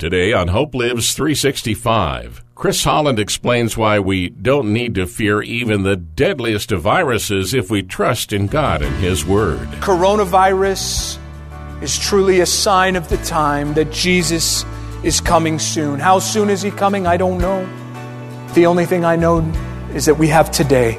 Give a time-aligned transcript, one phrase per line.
[0.00, 5.82] Today on Hope Lives 365, Chris Holland explains why we don't need to fear even
[5.82, 9.68] the deadliest of viruses if we trust in God and His Word.
[9.82, 11.18] Coronavirus
[11.82, 14.64] is truly a sign of the time that Jesus
[15.02, 16.00] is coming soon.
[16.00, 17.06] How soon is He coming?
[17.06, 17.68] I don't know.
[18.54, 19.40] The only thing I know
[19.92, 20.98] is that we have today.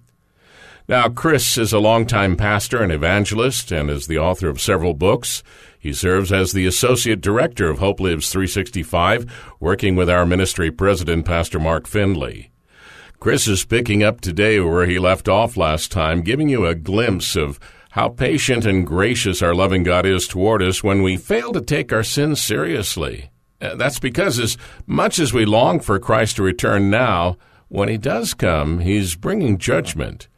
[0.89, 5.43] Now, Chris is a longtime pastor and evangelist and is the author of several books.
[5.85, 9.31] He serves as the Associate Director of Hope Lives 365,
[9.61, 12.51] working with our ministry president, Pastor Mark Finley.
[13.21, 17.37] Chris is picking up today where he left off last time, giving you a glimpse
[17.37, 21.61] of how patient and gracious our loving God is toward us when we fail to
[21.61, 23.29] take our sins seriously.
[23.61, 24.57] Uh, that's because, as
[24.87, 27.37] much as we long for Christ to return now,
[27.69, 30.29] when he does come, he's bringing judgment.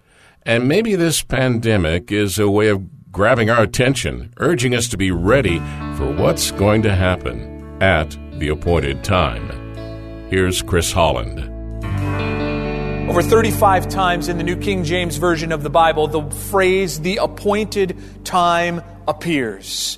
[0.42, 5.10] And maybe this pandemic is a way of grabbing our attention, urging us to be
[5.10, 5.58] ready
[5.96, 9.48] for what's going to happen at the appointed time.
[10.28, 11.40] Here's Chris Holland.
[13.08, 17.16] Over 35 times in the New King James Version of the Bible, the phrase the
[17.16, 19.96] appointed time appears.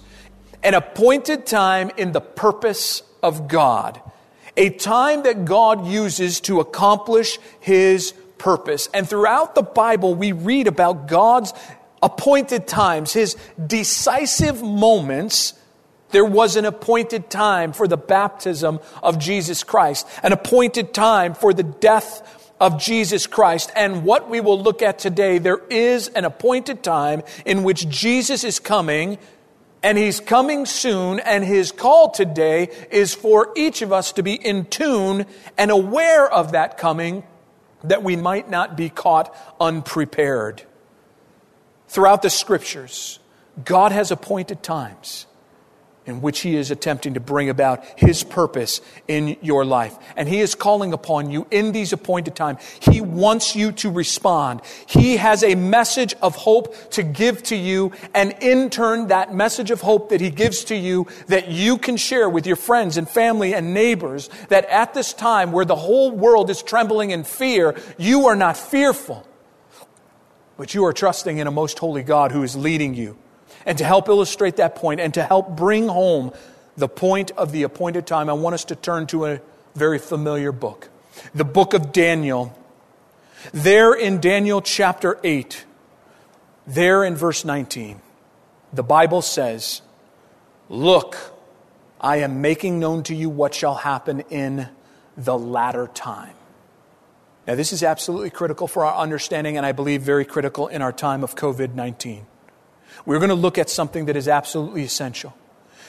[0.62, 4.00] An appointed time in the purpose of God.
[4.56, 8.88] A time that God uses to accomplish His purpose.
[8.94, 11.52] And throughout the Bible, we read about God's
[12.02, 15.54] appointed times, his decisive moments,
[16.10, 21.52] there was an appointed time for the baptism of Jesus Christ, an appointed time for
[21.52, 22.22] the death
[22.60, 23.70] of Jesus Christ.
[23.76, 28.42] And what we will look at today, there is an appointed time in which Jesus
[28.44, 29.18] is coming,
[29.82, 34.34] and he's coming soon, and his call today is for each of us to be
[34.34, 35.26] in tune
[35.56, 37.22] and aware of that coming
[37.84, 40.62] that we might not be caught unprepared.
[41.88, 43.18] Throughout the scriptures,
[43.64, 45.26] God has appointed times
[46.08, 49.96] in which He is attempting to bring about His purpose in your life.
[50.16, 52.60] And He is calling upon you in these appointed times.
[52.80, 54.62] He wants you to respond.
[54.86, 59.70] He has a message of hope to give to you, and in turn, that message
[59.70, 63.08] of hope that He gives to you that you can share with your friends and
[63.08, 67.78] family and neighbors, that at this time where the whole world is trembling in fear,
[67.98, 69.26] you are not fearful
[70.58, 73.16] but you are trusting in a most holy God who is leading you.
[73.64, 76.32] And to help illustrate that point and to help bring home
[76.76, 79.40] the point of the appointed time, I want us to turn to a
[79.74, 80.90] very familiar book
[81.34, 82.56] the book of Daniel.
[83.52, 85.64] There in Daniel chapter 8,
[86.66, 88.00] there in verse 19,
[88.72, 89.82] the Bible says,
[90.68, 91.16] Look,
[92.00, 94.68] I am making known to you what shall happen in
[95.16, 96.34] the latter time.
[97.48, 100.92] Now, this is absolutely critical for our understanding, and I believe very critical in our
[100.92, 102.26] time of COVID 19.
[103.06, 105.34] We're going to look at something that is absolutely essential,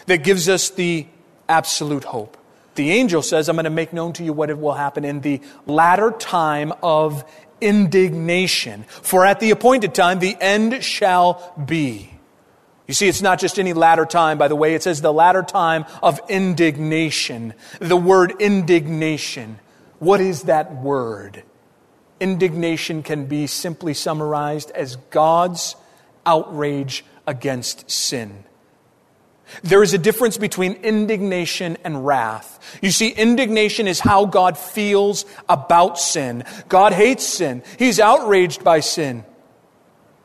[0.06, 1.06] that gives us the
[1.50, 2.38] absolute hope.
[2.76, 5.42] The angel says, I'm going to make known to you what will happen in the
[5.66, 7.30] latter time of
[7.60, 8.84] indignation.
[8.84, 12.10] For at the appointed time, the end shall be.
[12.88, 14.76] You see, it's not just any latter time, by the way.
[14.76, 17.54] It says the latter time of indignation.
[17.80, 19.60] The word indignation.
[20.00, 21.44] What is that word?
[22.20, 25.76] Indignation can be simply summarized as God's
[26.26, 28.44] outrage against sin.
[29.64, 32.80] There is a difference between indignation and wrath.
[32.82, 36.44] You see, indignation is how God feels about sin.
[36.68, 37.64] God hates sin.
[37.78, 39.26] He's outraged by sin.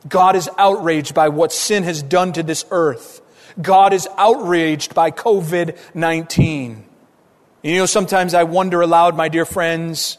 [0.06, 3.22] God is outraged by what sin has done to this earth.
[3.60, 6.84] God is outraged by COVID 19.
[7.62, 10.18] You know, sometimes I wonder aloud, my dear friends,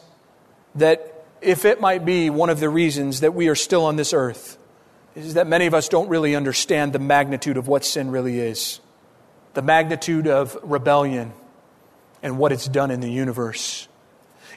[0.74, 4.12] that if it might be one of the reasons that we are still on this
[4.12, 4.58] earth,
[5.14, 8.80] is that many of us don't really understand the magnitude of what sin really is,
[9.54, 11.32] the magnitude of rebellion
[12.22, 13.88] and what it's done in the universe.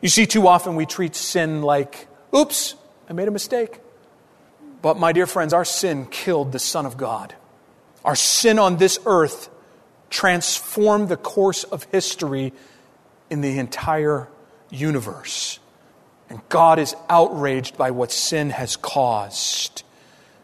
[0.02, 2.76] You see, too often we treat sin like, oops,
[3.10, 3.80] I made a mistake.
[4.82, 7.36] But, my dear friends, our sin killed the Son of God.
[8.06, 9.50] Our sin on this earth
[10.10, 12.54] transformed the course of history
[13.30, 14.30] in the entire
[14.70, 15.59] universe.
[16.30, 19.84] And God is outraged by what sin has caused.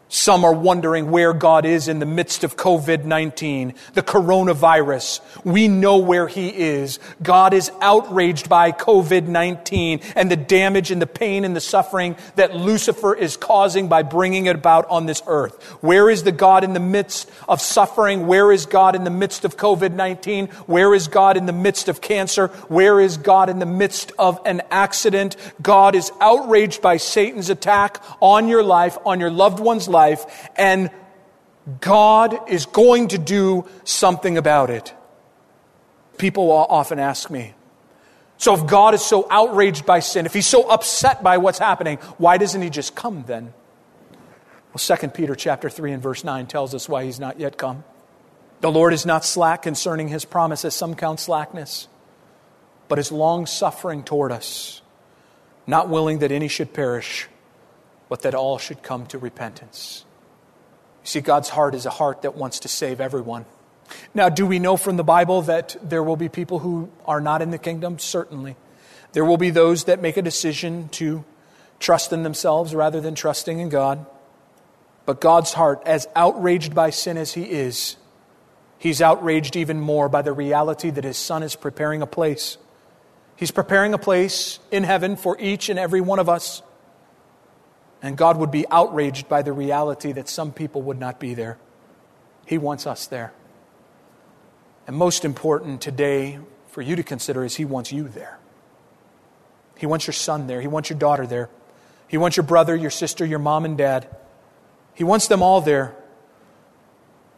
[0.08, 5.20] Some are wondering where God is in the midst of COVID 19, the coronavirus.
[5.44, 7.00] We know where He is.
[7.24, 12.14] God is outraged by COVID 19 and the damage and the pain and the suffering
[12.36, 15.60] that Lucifer is causing by bringing it about on this earth.
[15.82, 18.28] Where is the God in the midst of suffering?
[18.28, 20.46] Where is God in the midst of COVID 19?
[20.66, 22.46] Where is God in the midst of cancer?
[22.68, 25.34] Where is God in the midst of an accident?
[25.60, 30.48] God is outraged by Satan's attack on your life, on your loved one's life life,
[30.56, 30.90] and
[31.80, 34.94] God is going to do something about it.
[36.18, 37.54] People often ask me,
[38.38, 41.96] so if God is so outraged by sin, if he's so upset by what's happening,
[42.18, 43.54] why doesn't he just come then?
[44.72, 47.84] Well, 2 Peter chapter 3 and verse 9 tells us why he's not yet come.
[48.60, 51.88] The Lord is not slack concerning his promise, as some count slackness,
[52.88, 54.82] but is long suffering toward us,
[55.66, 57.28] not willing that any should perish,
[58.08, 60.04] but that all should come to repentance.
[61.02, 63.44] You see, God's heart is a heart that wants to save everyone.
[64.14, 67.42] Now, do we know from the Bible that there will be people who are not
[67.42, 67.98] in the kingdom?
[67.98, 68.56] Certainly.
[69.12, 71.24] There will be those that make a decision to
[71.78, 74.04] trust in themselves rather than trusting in God.
[75.04, 77.96] But God's heart, as outraged by sin as He is,
[78.78, 82.58] He's outraged even more by the reality that His Son is preparing a place.
[83.36, 86.62] He's preparing a place in heaven for each and every one of us.
[88.02, 91.58] And God would be outraged by the reality that some people would not be there.
[92.44, 93.32] He wants us there.
[94.86, 96.38] And most important today
[96.68, 98.38] for you to consider is He wants you there.
[99.76, 100.60] He wants your son there.
[100.60, 101.50] He wants your daughter there.
[102.08, 104.08] He wants your brother, your sister, your mom and dad.
[104.94, 105.94] He wants them all there.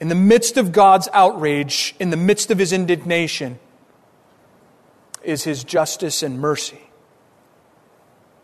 [0.01, 3.59] In the midst of God's outrage, in the midst of His indignation,
[5.25, 6.88] is His justice and mercy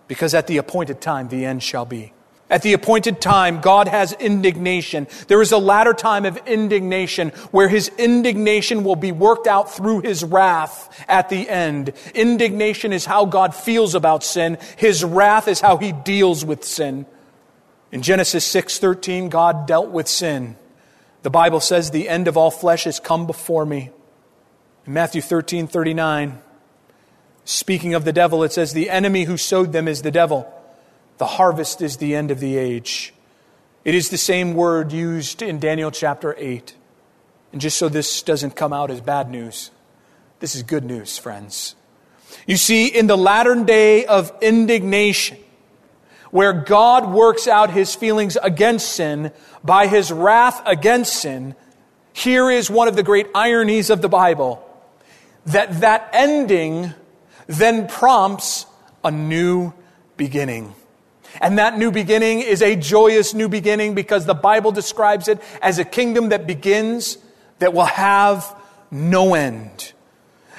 [0.08, 2.12] because at the appointed time the end shall be.
[2.50, 5.08] At the appointed time, God has indignation.
[5.28, 10.00] There is a latter time of indignation where his indignation will be worked out through
[10.00, 11.94] his wrath at the end.
[12.14, 14.58] Indignation is how God feels about sin.
[14.76, 17.06] His wrath is how he deals with sin.
[17.90, 20.56] In Genesis 6:13, God dealt with sin.
[21.22, 23.90] The Bible says the end of all flesh has come before me.
[24.86, 26.42] In Matthew 13:39,
[27.44, 30.50] Speaking of the devil, it says, The enemy who sowed them is the devil.
[31.18, 33.12] The harvest is the end of the age.
[33.84, 36.74] It is the same word used in Daniel chapter 8.
[37.52, 39.70] And just so this doesn't come out as bad news,
[40.40, 41.76] this is good news, friends.
[42.46, 45.38] You see, in the latter day of indignation,
[46.30, 49.30] where God works out his feelings against sin
[49.62, 51.54] by his wrath against sin,
[52.12, 54.60] here is one of the great ironies of the Bible
[55.46, 56.94] that that ending
[57.46, 58.66] then prompts
[59.02, 59.72] a new
[60.16, 60.74] beginning.
[61.40, 65.78] And that new beginning is a joyous new beginning because the Bible describes it as
[65.78, 67.18] a kingdom that begins
[67.58, 68.54] that will have
[68.90, 69.92] no end.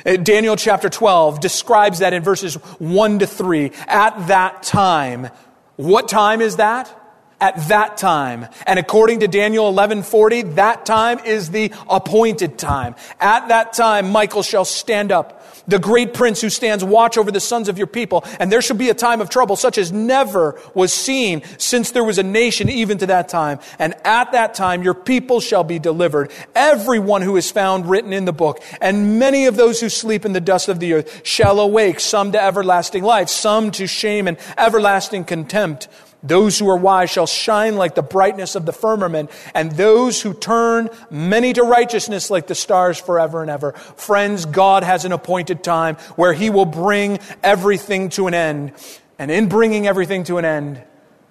[0.05, 3.71] Uh, Daniel chapter 12 describes that in verses 1 to 3.
[3.87, 5.29] At that time,
[5.77, 6.93] what time is that?
[7.39, 8.47] At that time.
[8.65, 12.95] And according to Daniel 11:40, that time is the appointed time.
[13.19, 17.39] At that time Michael shall stand up, the great prince who stands watch over the
[17.39, 20.59] sons of your people, and there shall be a time of trouble such as never
[20.73, 23.59] was seen since there was a nation even to that time.
[23.79, 28.25] And at that time your people shall be delivered, everyone who is found written in
[28.25, 31.59] the book, and many of those who sleep in the dust of the earth shall
[31.59, 35.87] awake, some to everlasting life, some to shame and everlasting contempt.
[36.25, 40.33] Those who are wise shall shine like the brightness of the firmament, and those who
[40.33, 43.73] turn many to righteousness like the stars forever and ever.
[43.73, 48.73] Friends, God has an appointed time where He will bring everything to an end.
[49.19, 50.83] And in bringing everything to an end,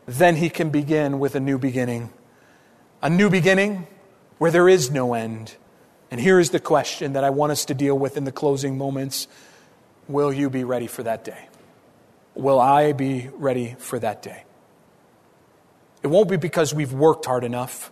[0.07, 2.11] then He can begin with a new beginning.
[3.03, 3.89] A new beginning
[4.39, 5.57] where there is no end.
[6.13, 8.79] And here is the question that I want us to deal with in the closing
[8.79, 9.27] moments
[10.07, 11.49] Will you be ready for that day?
[12.35, 14.45] Will I be ready for that day?
[16.05, 17.91] It won't be because we've worked hard enough.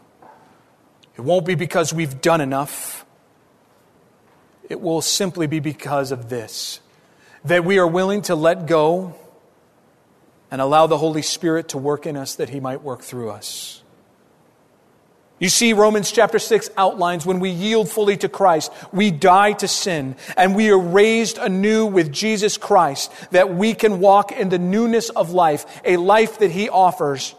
[1.17, 3.07] It won't be because we've done enough.
[4.69, 6.81] It will simply be because of this
[7.45, 9.17] that we are willing to let go
[10.51, 13.83] and allow the Holy Spirit to work in us that He might work through us.
[15.41, 19.67] You see, Romans chapter 6 outlines when we yield fully to Christ, we die to
[19.67, 24.59] sin, and we are raised anew with Jesus Christ, that we can walk in the
[24.59, 27.35] newness of life, a life that He offers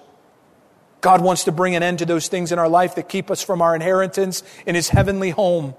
[1.04, 3.44] God wants to bring an end to those things in our life that keep us
[3.44, 5.76] from our inheritance in His heavenly home.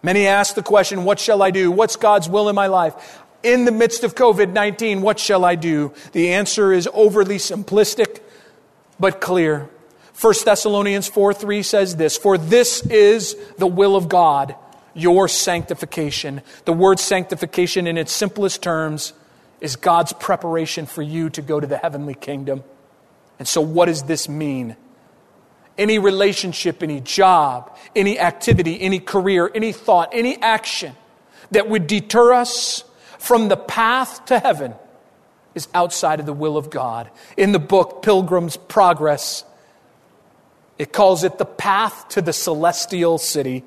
[0.00, 1.72] Many ask the question, What shall I do?
[1.72, 3.20] What's God's will in my life?
[3.42, 5.92] In the midst of COVID 19, what shall I do?
[6.12, 8.20] The answer is overly simplistic,
[9.00, 9.68] but clear.
[10.20, 14.54] 1 Thessalonians 4 3 says this For this is the will of God,
[14.94, 16.42] your sanctification.
[16.64, 19.14] The word sanctification, in its simplest terms,
[19.60, 22.62] is God's preparation for you to go to the heavenly kingdom.
[23.40, 24.76] And so, what does this mean?
[25.78, 30.94] Any relationship, any job, any activity, any career, any thought, any action
[31.50, 32.84] that would deter us
[33.18, 34.74] from the path to heaven
[35.54, 37.10] is outside of the will of God.
[37.38, 39.44] In the book Pilgrim's Progress,
[40.78, 43.64] it calls it the path to the celestial city.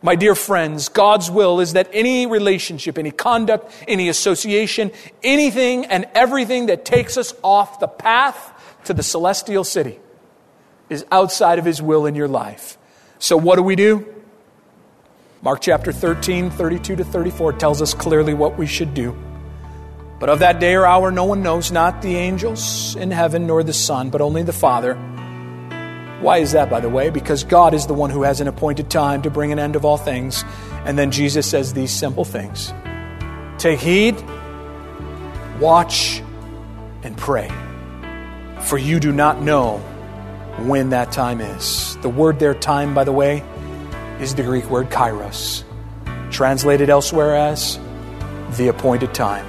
[0.00, 6.06] My dear friends, God's will is that any relationship, any conduct, any association, anything and
[6.14, 8.52] everything that takes us off the path
[8.84, 9.98] to the celestial city
[10.88, 12.78] is outside of his will in your life.
[13.18, 14.06] So, what do we do?
[15.42, 19.16] Mark chapter 13, 32 to 34 tells us clearly what we should do.
[20.20, 23.62] But of that day or hour no one knows, not the angels in heaven nor
[23.62, 24.94] the Son, but only the Father.
[26.20, 27.10] Why is that, by the way?
[27.10, 29.84] Because God is the one who has an appointed time to bring an end of
[29.84, 30.44] all things.
[30.84, 32.72] And then Jesus says these simple things
[33.58, 34.16] Take heed,
[35.60, 36.22] watch,
[37.02, 37.50] and pray
[38.68, 39.78] for you do not know
[40.66, 41.96] when that time is.
[42.02, 43.42] The word there, time, by the way,
[44.20, 45.64] is the Greek word kairos,
[46.30, 47.78] translated elsewhere as
[48.56, 49.46] the appointed time.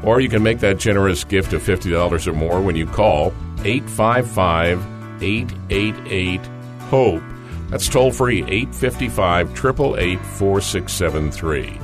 [0.04, 3.32] Or you can make that generous gift of $50 or more when you call
[3.64, 4.80] 855
[5.22, 6.40] 888
[6.90, 7.22] HOPE.
[7.70, 11.80] That's toll free 855 888 4673.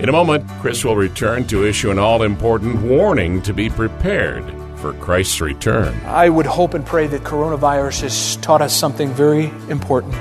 [0.00, 4.44] In a moment, Chris will return to issue an all important warning to be prepared
[4.76, 5.94] for Christ's return.
[6.04, 10.14] I would hope and pray that coronavirus has taught us something very important.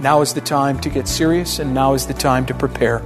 [0.00, 3.02] Now is the time to get serious, and now is the time to prepare.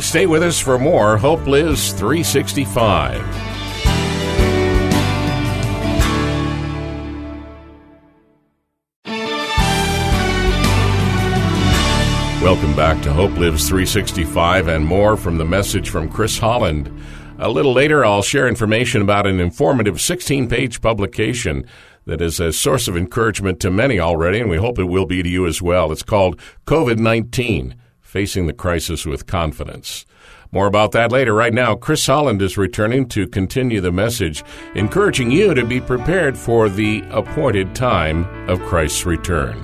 [0.00, 3.20] Stay with us for more Hope Lives 365.
[12.42, 16.90] Welcome back to Hope Lives 365 and more from the message from Chris Holland.
[17.38, 21.64] A little later, I'll share information about an informative 16 page publication
[22.06, 25.22] that is a source of encouragement to many already, and we hope it will be
[25.22, 25.90] to you as well.
[25.92, 30.06] It's called COVID 19 Facing the Crisis with Confidence.
[30.52, 31.34] More about that later.
[31.34, 34.44] Right now, Chris Holland is returning to continue the message,
[34.76, 39.58] encouraging you to be prepared for the appointed time of Christ's return.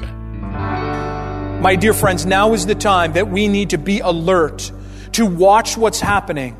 [1.62, 4.72] My dear friends, now is the time that we need to be alert,
[5.12, 6.56] to watch what's happening,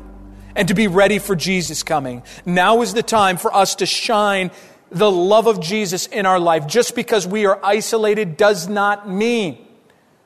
[0.55, 2.23] and to be ready for Jesus coming.
[2.45, 4.51] Now is the time for us to shine
[4.91, 6.67] the love of Jesus in our life.
[6.67, 9.65] Just because we are isolated does not mean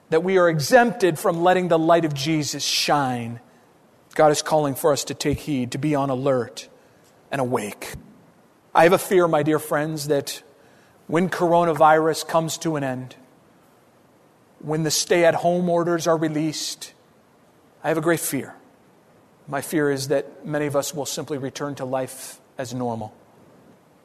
[0.10, 3.40] that we are exempted from letting the light of Jesus shine.
[4.16, 6.68] God is calling for us to take heed, to be on alert
[7.32, 7.94] and awake.
[8.74, 10.42] I have a fear, my dear friends, that
[11.08, 13.16] when coronavirus comes to an end,
[14.60, 16.94] when the stay at home orders are released,
[17.84, 18.56] I have a great fear.
[19.48, 23.14] My fear is that many of us will simply return to life as normal.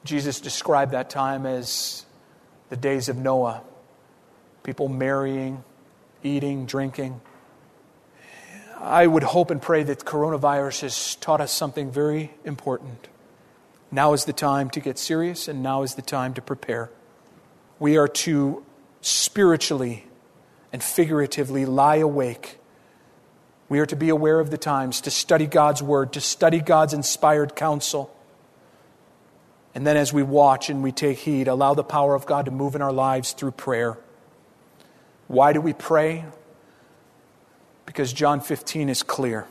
[0.05, 2.05] Jesus described that time as
[2.69, 3.63] the days of Noah
[4.63, 5.65] people marrying,
[6.23, 7.21] eating, drinking.
[8.79, 13.09] I would hope and pray that coronavirus has taught us something very important.
[13.91, 16.91] Now is the time to get serious, and now is the time to prepare.
[17.79, 18.65] We are to
[19.01, 20.07] spiritually
[20.73, 22.59] and figuratively lie awake.
[23.69, 26.95] We are to be aware of the times, to study God's word, to study God's
[26.95, 28.15] inspired counsel.
[29.75, 32.51] And then, as we watch and we take heed, allow the power of God to
[32.51, 33.99] move in our lives through prayer.
[35.29, 36.25] Why do we pray?
[37.87, 39.47] Because John 15 is clear.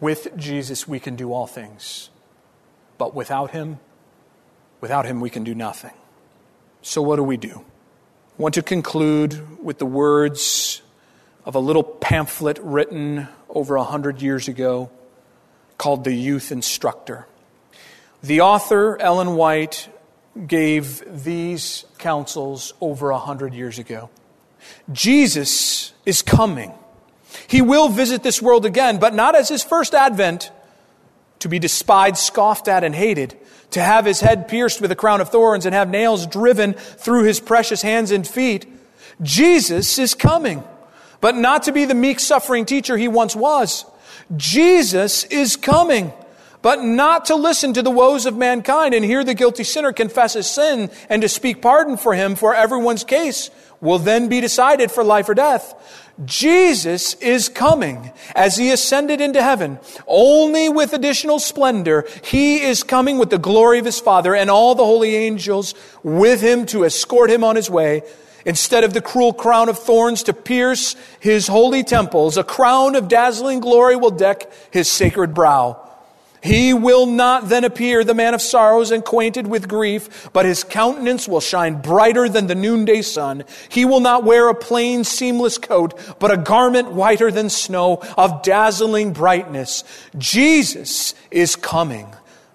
[0.00, 2.10] With Jesus, we can do all things.
[2.98, 3.78] But without Him,
[4.80, 5.92] without Him, we can do nothing.
[6.82, 7.64] So, what do we do?
[8.38, 10.82] I want to conclude with the words
[11.44, 14.90] of a little pamphlet written over a hundred years ago
[15.78, 17.26] called The Youth Instructor.
[18.22, 19.88] The author, Ellen White,
[20.46, 24.10] gave these counsels over a hundred years ago.
[24.92, 26.72] Jesus is coming.
[27.46, 30.50] He will visit this world again, but not as his first advent
[31.40, 33.36] to be despised, scoffed at, and hated
[33.72, 37.24] to have his head pierced with a crown of thorns and have nails driven through
[37.24, 38.66] his precious hands and feet.
[39.20, 40.62] Jesus is coming,
[41.20, 43.84] but not to be the meek, suffering teacher he once was.
[44.36, 46.12] Jesus is coming,
[46.62, 50.34] but not to listen to the woes of mankind and hear the guilty sinner confess
[50.34, 54.90] his sin and to speak pardon for him, for everyone's case will then be decided
[54.90, 55.74] for life or death.
[56.24, 59.78] Jesus is coming as he ascended into heaven.
[60.06, 64.74] Only with additional splendor, he is coming with the glory of his Father and all
[64.74, 68.02] the holy angels with him to escort him on his way.
[68.44, 73.08] Instead of the cruel crown of thorns to pierce his holy temples, a crown of
[73.08, 75.81] dazzling glory will deck his sacred brow.
[76.42, 81.28] He will not then appear the man of sorrows acquainted with grief, but his countenance
[81.28, 83.44] will shine brighter than the noonday sun.
[83.68, 88.42] He will not wear a plain seamless coat, but a garment whiter than snow of
[88.42, 89.84] dazzling brightness.
[90.18, 92.08] Jesus is coming,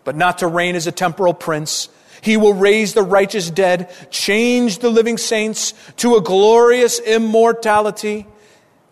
[0.04, 1.88] but not to reign as a temporal prince.
[2.19, 8.28] He will raise the righteous dead, change the living saints to a glorious immortality,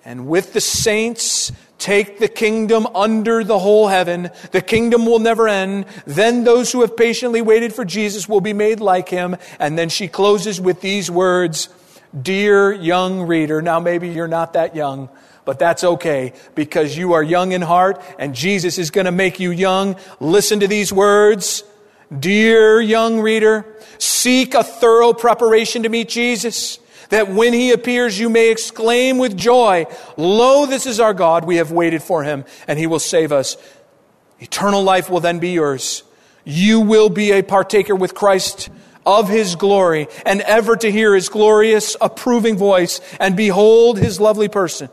[0.06, 4.30] and with the saints Take the kingdom under the whole heaven.
[4.52, 5.86] The kingdom will never end.
[6.06, 9.36] Then those who have patiently waited for Jesus will be made like him.
[9.60, 11.70] And then she closes with these words
[12.20, 15.10] Dear young reader, now maybe you're not that young,
[15.44, 19.38] but that's okay because you are young in heart and Jesus is going to make
[19.40, 19.98] you young.
[20.22, 21.66] Listen to these words.
[22.18, 23.66] Dear young reader,
[23.98, 29.38] seek a thorough preparation to meet Jesus that when he appears, you may exclaim with
[29.38, 29.86] joy,
[30.18, 31.46] Lo, this is our God.
[31.46, 33.58] We have waited for him, and he will save us.
[34.40, 36.04] Eternal life will then be yours.
[36.44, 38.70] You will be a partaker with Christ
[39.06, 44.48] of his glory, and ever to hear his glorious, approving voice, and behold his lovely
[44.48, 44.90] person.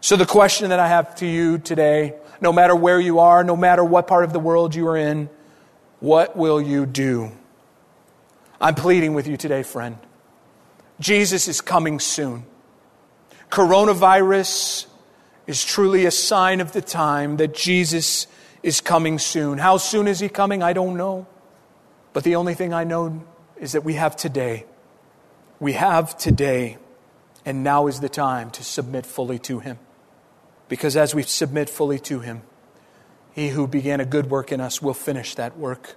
[0.00, 3.56] So, the question that I have to you today, no matter where you are, no
[3.56, 5.28] matter what part of the world you are in,
[5.98, 7.32] what will you do?
[8.60, 9.98] I'm pleading with you today, friend.
[11.00, 12.44] Jesus is coming soon.
[13.50, 14.86] Coronavirus
[15.46, 18.26] is truly a sign of the time that Jesus
[18.62, 19.58] is coming soon.
[19.58, 20.62] How soon is he coming?
[20.62, 21.26] I don't know.
[22.12, 23.24] But the only thing I know
[23.56, 24.64] is that we have today.
[25.60, 26.78] We have today,
[27.44, 29.78] and now is the time to submit fully to him.
[30.68, 32.42] Because as we submit fully to him,
[33.32, 35.94] he who began a good work in us will finish that work.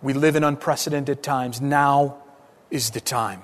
[0.00, 1.60] We live in unprecedented times.
[1.60, 2.16] Now
[2.70, 3.42] is the time.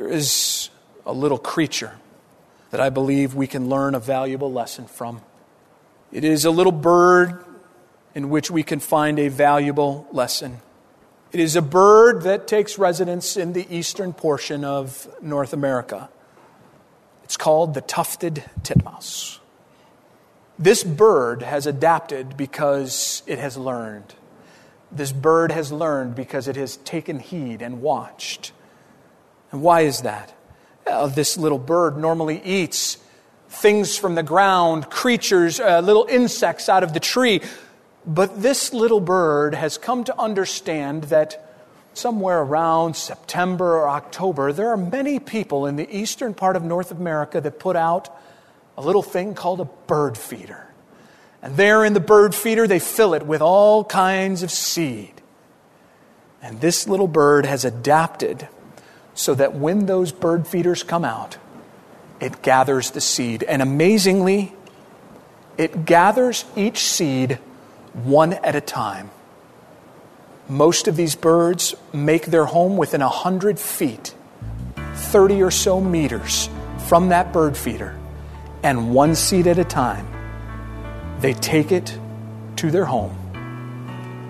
[0.00, 0.70] There is
[1.04, 1.92] a little creature
[2.70, 5.20] that I believe we can learn a valuable lesson from.
[6.10, 7.44] It is a little bird
[8.14, 10.62] in which we can find a valuable lesson.
[11.32, 16.08] It is a bird that takes residence in the eastern portion of North America.
[17.24, 19.38] It's called the tufted titmouse.
[20.58, 24.14] This bird has adapted because it has learned.
[24.90, 28.52] This bird has learned because it has taken heed and watched.
[29.52, 30.34] And why is that?
[31.14, 32.98] This little bird normally eats
[33.48, 37.40] things from the ground, creatures, uh, little insects out of the tree.
[38.06, 41.46] But this little bird has come to understand that
[41.92, 46.92] somewhere around September or October, there are many people in the eastern part of North
[46.92, 48.08] America that put out
[48.78, 50.66] a little thing called a bird feeder.
[51.42, 55.12] And there in the bird feeder, they fill it with all kinds of seed.
[56.42, 58.48] And this little bird has adapted
[59.20, 61.36] so that when those bird feeders come out,
[62.20, 63.42] it gathers the seed.
[63.42, 64.54] And amazingly,
[65.58, 67.38] it gathers each seed
[67.92, 69.10] one at a time.
[70.48, 74.14] Most of these birds make their home within 100 feet,
[74.94, 76.48] 30 or so meters
[76.88, 77.98] from that bird feeder,
[78.62, 80.06] and one seed at a time.
[81.20, 81.94] They take it
[82.56, 83.14] to their home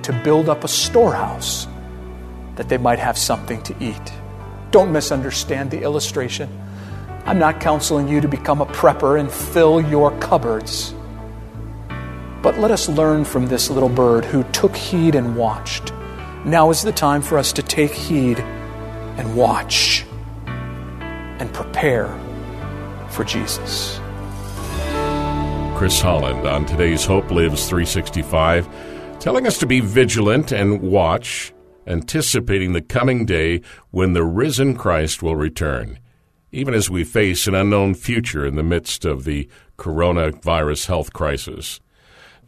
[0.02, 1.68] to build up a storehouse
[2.56, 4.19] that they might have something to eat.
[4.70, 6.48] Don't misunderstand the illustration.
[7.26, 10.94] I'm not counseling you to become a prepper and fill your cupboards.
[12.42, 15.92] But let us learn from this little bird who took heed and watched.
[16.44, 20.06] Now is the time for us to take heed and watch
[20.46, 22.08] and prepare
[23.10, 24.00] for Jesus.
[25.76, 28.68] Chris Holland on today's Hope Lives 365,
[29.18, 31.52] telling us to be vigilant and watch,
[31.90, 35.98] anticipating the coming day when the risen Christ will return,
[36.52, 41.80] even as we face an unknown future in the midst of the coronavirus health crisis.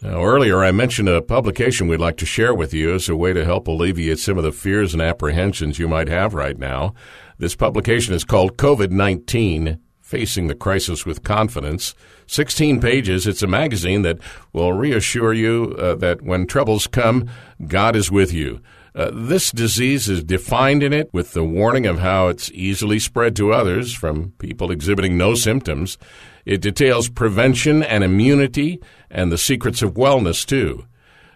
[0.02, 3.32] Now, earlier I mentioned a publication we'd like to share with you as a way
[3.32, 6.94] to help alleviate some of the fears and apprehensions you might have right now.
[7.38, 11.94] This publication is called COVID 19 Facing the Crisis with Confidence.
[12.26, 13.26] 16 pages.
[13.26, 14.18] It's a magazine that
[14.52, 17.30] will reassure you uh, that when troubles come,
[17.66, 18.60] God is with you.
[18.94, 23.34] Uh, this disease is defined in it with the warning of how it's easily spread
[23.34, 25.96] to others from people exhibiting no symptoms.
[26.44, 30.84] It details prevention and immunity and the secrets of wellness, too.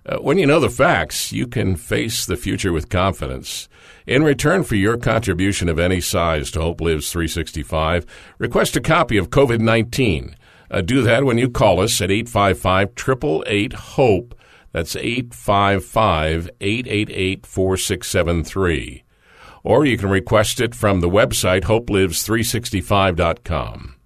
[0.05, 3.69] Uh, when you know the facts, you can face the future with confidence.
[4.07, 8.07] In return for your contribution of any size to Hope Lives 365,
[8.39, 10.37] request a copy of COVID 19.
[10.71, 14.35] Uh, do that when you call us at 855 888 HOPE.
[14.77, 19.05] That's 855 888 4673.
[19.65, 23.97] Or you can request it from the website hopelives365.com.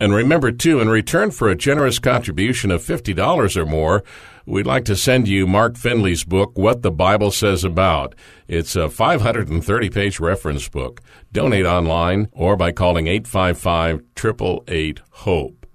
[0.00, 4.02] And remember, too, in return for a generous contribution of $50 or more,
[4.46, 8.14] we'd like to send you Mark Finley's book, What the Bible Says About.
[8.48, 11.02] It's a 530 page reference book.
[11.30, 15.66] Donate online or by calling 855 888 HOPE.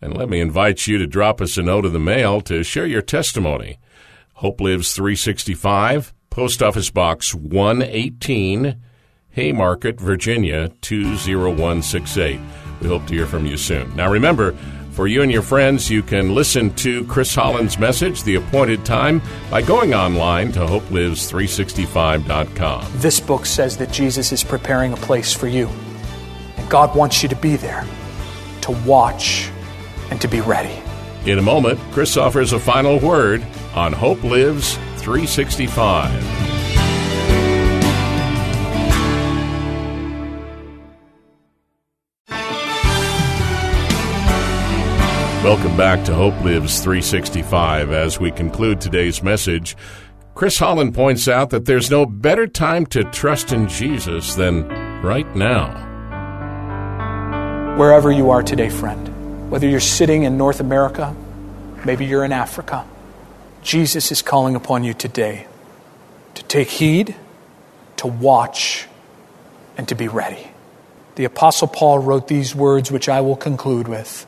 [0.00, 2.86] And let me invite you to drop us a note in the mail to share
[2.86, 3.80] your testimony.
[4.38, 8.76] Hope Lives 365, Post Office Box 118,
[9.30, 12.38] Haymarket, Virginia 20168.
[12.80, 13.96] We hope to hear from you soon.
[13.96, 14.52] Now remember,
[14.92, 19.20] for you and your friends, you can listen to Chris Holland's message, The Appointed Time,
[19.50, 22.86] by going online to hopelives365.com.
[22.94, 25.68] This book says that Jesus is preparing a place for you.
[26.56, 27.84] And God wants you to be there,
[28.60, 29.50] to watch,
[30.12, 30.80] and to be ready.
[31.28, 33.44] In a moment, Chris offers a final word
[33.78, 36.10] on Hope Lives 365.
[45.44, 47.92] Welcome back to Hope Lives 365.
[47.92, 49.76] As we conclude today's message,
[50.34, 54.66] Chris Holland points out that there's no better time to trust in Jesus than
[55.04, 55.86] right now.
[57.76, 61.14] Wherever you are today, friend, whether you're sitting in North America,
[61.86, 62.84] maybe you're in Africa,
[63.68, 65.46] Jesus is calling upon you today
[66.36, 67.14] to take heed,
[67.98, 68.88] to watch,
[69.76, 70.48] and to be ready.
[71.16, 74.26] The Apostle Paul wrote these words, which I will conclude with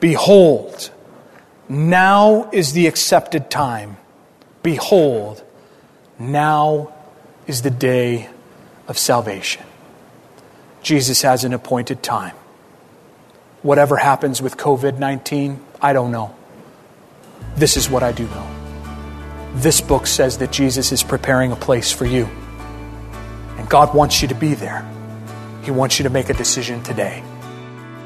[0.00, 0.90] Behold,
[1.68, 3.98] now is the accepted time.
[4.62, 5.44] Behold,
[6.18, 6.94] now
[7.46, 8.30] is the day
[8.88, 9.66] of salvation.
[10.82, 12.34] Jesus has an appointed time.
[13.60, 16.34] Whatever happens with COVID 19, I don't know.
[17.54, 18.50] This is what I do know.
[19.54, 22.28] This book says that Jesus is preparing a place for you.
[23.56, 24.86] And God wants you to be there.
[25.62, 27.22] He wants you to make a decision today.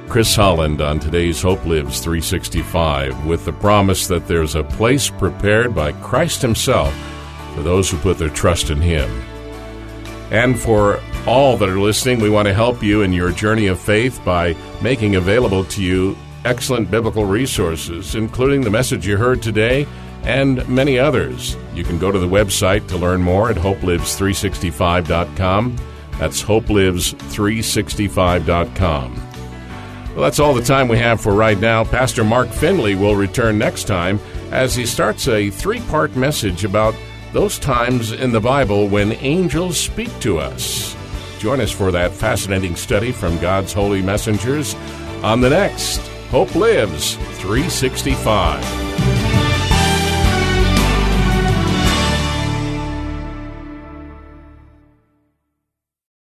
[0.09, 5.75] Chris Holland on today's Hope Lives 365 with the promise that there's a place prepared
[5.75, 6.95] by Christ Himself
[7.55, 9.09] for those who put their trust in Him.
[10.31, 13.81] And for all that are listening, we want to help you in your journey of
[13.81, 19.87] faith by making available to you excellent biblical resources, including the message you heard today
[20.23, 21.57] and many others.
[21.75, 25.77] You can go to the website to learn more at hopelives365.com.
[26.19, 29.27] That's hopelives365.com.
[30.15, 31.85] Well, that's all the time we have for right now.
[31.85, 34.19] Pastor Mark Finley will return next time
[34.51, 36.97] as he starts a three part message about
[37.33, 40.97] those times in the Bible when angels speak to us.
[41.39, 44.75] Join us for that fascinating study from God's holy messengers
[45.23, 49.10] on the next Hope Lives 365.